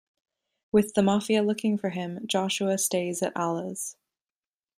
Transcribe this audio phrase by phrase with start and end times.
[0.71, 3.97] With the mafia looking for him, Joshua stays at Alla's.